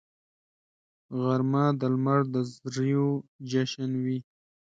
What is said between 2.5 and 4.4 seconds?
زریو جشن وي